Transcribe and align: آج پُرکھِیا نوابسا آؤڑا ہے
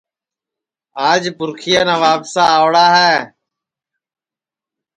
آج 1.09 1.23
پُرکھِیا 1.37 1.81
نوابسا 1.89 2.43
آؤڑا 2.57 2.85
ہے 2.97 3.13